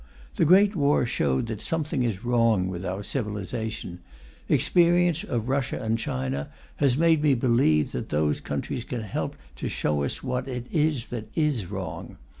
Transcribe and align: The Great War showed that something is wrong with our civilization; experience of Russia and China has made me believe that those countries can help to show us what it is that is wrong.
The 0.33 0.45
Great 0.45 0.75
War 0.75 1.05
showed 1.05 1.45
that 1.45 1.61
something 1.61 2.01
is 2.01 2.25
wrong 2.25 2.69
with 2.69 2.83
our 2.87 3.03
civilization; 3.03 3.99
experience 4.49 5.23
of 5.23 5.47
Russia 5.47 5.79
and 5.79 5.99
China 5.99 6.49
has 6.77 6.97
made 6.97 7.21
me 7.21 7.35
believe 7.35 7.91
that 7.91 8.09
those 8.09 8.39
countries 8.39 8.83
can 8.83 9.01
help 9.01 9.35
to 9.57 9.69
show 9.69 10.01
us 10.01 10.23
what 10.23 10.47
it 10.47 10.65
is 10.71 11.09
that 11.09 11.27
is 11.37 11.67
wrong. 11.67 12.17